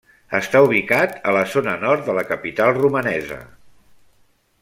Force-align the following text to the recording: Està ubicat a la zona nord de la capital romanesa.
Està 0.37 0.61
ubicat 0.67 1.11
a 1.31 1.33
la 1.35 1.43
zona 1.51 1.75
nord 1.83 2.09
de 2.09 2.15
la 2.21 2.25
capital 2.31 2.75
romanesa. 2.79 3.39